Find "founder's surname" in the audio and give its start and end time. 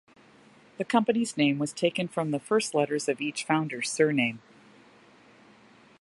3.43-4.41